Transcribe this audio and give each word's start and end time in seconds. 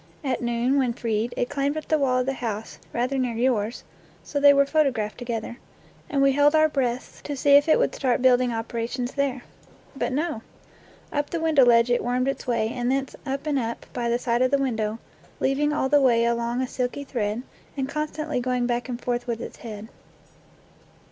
At 0.23 0.41
noon, 0.41 0.79
when 0.79 0.93
freed, 0.93 1.31
it 1.37 1.47
climbed 1.47 1.77
up 1.77 1.87
the 1.87 1.99
wall 1.99 2.17
of 2.21 2.25
the 2.25 2.33
house 2.33 2.79
rather 2.91 3.19
near 3.19 3.35
yours 3.35 3.83
(so 4.23 4.39
they 4.39 4.51
were 4.51 4.65
photographed 4.65 5.19
together), 5.19 5.57
and 6.09 6.23
we 6.23 6.31
held 6.31 6.55
our 6.55 6.67
breaths 6.67 7.21
to 7.21 7.35
see 7.37 7.51
if 7.51 7.69
it 7.69 7.77
would 7.77 7.93
start 7.93 8.19
building 8.23 8.51
operations 8.51 9.11
there. 9.13 9.43
But 9.95 10.11
no. 10.11 10.41
Up 11.13 11.29
the 11.29 11.39
window 11.39 11.63
ledge 11.63 11.91
it 11.91 12.03
wormed 12.03 12.27
its 12.27 12.47
way, 12.47 12.69
and 12.69 12.91
thence 12.91 13.15
up 13.27 13.45
and 13.45 13.59
up, 13.59 13.85
by 13.93 14.09
the 14.09 14.17
side 14.17 14.41
of 14.41 14.49
the 14.49 14.57
window, 14.57 14.97
leaving 15.39 15.71
all 15.71 15.87
the 15.87 16.01
way 16.01 16.25
along 16.25 16.61
a 16.63 16.67
silky 16.67 17.03
thread, 17.03 17.43
and 17.77 17.87
constantly 17.87 18.39
going 18.39 18.65
back 18.65 18.89
and 18.89 18.99
forth 18.99 19.27
with 19.27 19.39
its 19.39 19.57
head. 19.57 19.87